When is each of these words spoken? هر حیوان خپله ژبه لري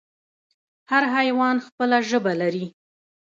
هر 0.91 1.03
حیوان 1.15 1.55
خپله 1.67 1.97
ژبه 2.09 2.33
لري 2.41 2.65